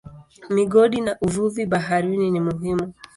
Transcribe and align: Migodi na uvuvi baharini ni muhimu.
Migodi 0.55 0.97
na 1.01 1.13
uvuvi 1.25 1.65
baharini 1.65 2.31
ni 2.31 2.39
muhimu. 2.39 2.93